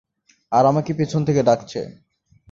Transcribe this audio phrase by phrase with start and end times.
[0.51, 1.79] আর আমাকে পেছন থেকে ডাকছে।